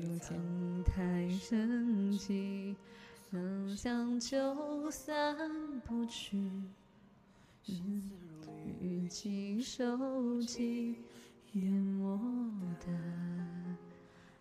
[0.00, 2.76] 有天太神奇，
[3.30, 5.36] 能想就散
[5.80, 6.38] 不去。
[8.80, 10.96] 语气收起，
[11.52, 12.16] 淹没
[12.80, 12.86] 的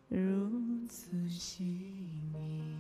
[0.10, 0.52] 如
[0.88, 2.78] 此细腻。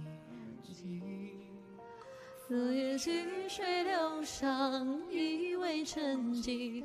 [2.47, 6.83] 四月溪水流觞，以为沉寂。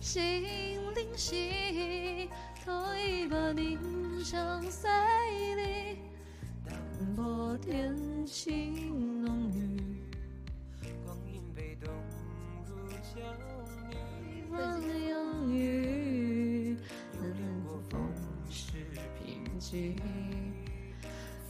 [0.00, 0.22] 心
[0.94, 2.28] 灵犀，
[2.64, 4.90] 推把凝香碎
[5.54, 5.98] 里，
[6.64, 6.76] 淡
[7.14, 7.94] 薄天
[8.26, 9.78] 晴浓郁，
[11.04, 11.88] 光阴被冻
[12.66, 13.20] 入胶
[13.88, 13.94] 泥，
[14.50, 14.58] 风
[15.08, 16.76] 阳雨，
[17.20, 17.24] 难
[17.64, 18.00] 过风
[18.50, 18.72] 势
[19.22, 19.96] 平静。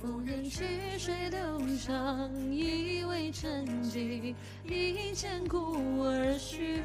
[0.00, 4.34] 风任去水流长，以为沉寂，
[4.64, 6.82] 一见故而虚。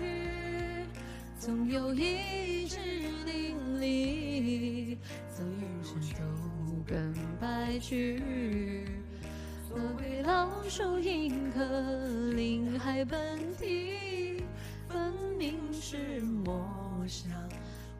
[1.48, 2.78] 总有一枝
[3.26, 4.98] 淋漓，
[5.30, 8.22] 走一生都更白驹。
[9.66, 11.64] 所谓老树迎客，
[12.34, 14.44] 林海奔啼，
[14.90, 16.62] 分明是陌
[17.08, 17.32] 上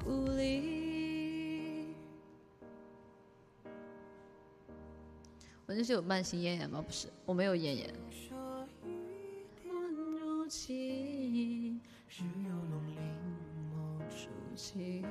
[0.04, 1.96] 故里。
[5.66, 6.84] 我这是有慢性咽炎吗？
[6.86, 7.94] 不是，我没有咽炎。
[14.58, 15.04] 几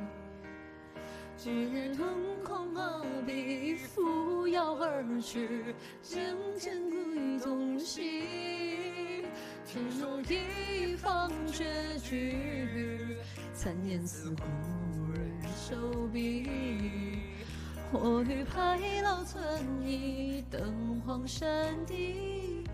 [1.50, 5.72] 日腾空何必扶摇而去？
[6.02, 9.22] 渐渐归东西，
[9.64, 13.16] 天若一方绝句，
[13.54, 14.42] 残年似故
[15.12, 16.50] 人手笔。
[17.92, 19.40] 或与白老村
[19.86, 22.64] 倚，灯黄山地，